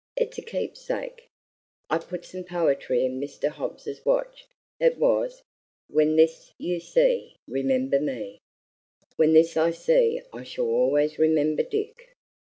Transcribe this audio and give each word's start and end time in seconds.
It's 0.17 0.39
a 0.39 0.41
keepsake. 0.41 1.27
I 1.87 1.99
put 1.99 2.25
some 2.25 2.43
poetry 2.43 3.05
in 3.05 3.19
Mr. 3.21 3.49
Hobbs's 3.49 4.03
watch. 4.03 4.47
It 4.79 4.97
was, 4.97 5.43
'When 5.89 6.15
this 6.15 6.51
you 6.57 6.79
see, 6.79 7.35
remember 7.47 7.99
me.' 7.99 8.39
When 9.17 9.33
this 9.33 9.55
I 9.55 9.69
see, 9.69 10.19
I 10.33 10.41
shall 10.41 10.65
always 10.65 11.19
remember 11.19 11.61
Dick." 11.61 12.13